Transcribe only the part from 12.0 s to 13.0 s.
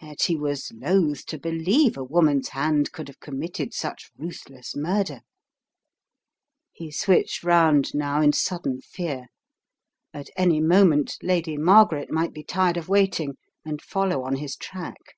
might be tired of